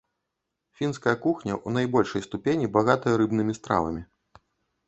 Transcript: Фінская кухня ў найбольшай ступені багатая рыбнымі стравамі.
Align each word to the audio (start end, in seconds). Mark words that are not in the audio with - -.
Фінская 0.77 1.13
кухня 1.25 1.53
ў 1.57 1.69
найбольшай 1.77 2.25
ступені 2.29 2.73
багатая 2.79 3.15
рыбнымі 3.23 3.53
стравамі. 3.59 4.01